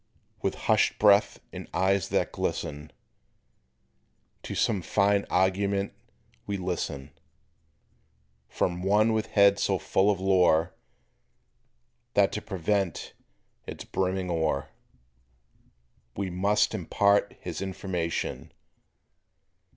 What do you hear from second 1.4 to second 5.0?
and eyes that glisten, To some